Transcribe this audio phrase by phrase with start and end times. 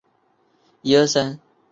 [0.03, 1.39] 马格达莱纳省。